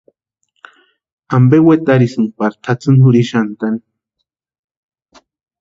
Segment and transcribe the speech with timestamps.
[1.35, 3.81] ¿Ampe wetarhisïnki pari tʼatsïni jurhixantʼani?